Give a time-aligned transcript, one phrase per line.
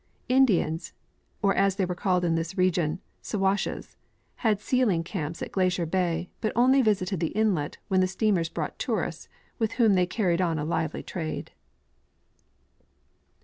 [0.29, 0.93] Indians,
[1.43, 3.97] or as they are called in this region" Siwashes,"
[4.37, 8.79] had sealing camps in Glacier bay, but only visited the inlet when the steamers brought
[8.79, 9.29] tourists,
[9.59, 10.65] with whom they carried on a.
[10.65, 11.51] lively trade.